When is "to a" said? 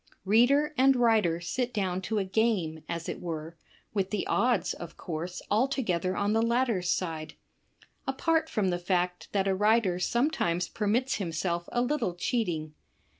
2.09-2.23